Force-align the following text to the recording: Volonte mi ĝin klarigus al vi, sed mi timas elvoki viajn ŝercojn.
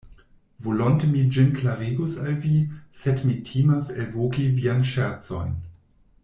Volonte 0.67 1.03
mi 1.09 1.19
ĝin 1.35 1.51
klarigus 1.59 2.15
al 2.23 2.31
vi, 2.45 2.55
sed 3.03 3.21
mi 3.27 3.37
timas 3.51 3.93
elvoki 4.05 4.49
viajn 4.57 4.83
ŝercojn. 4.95 5.55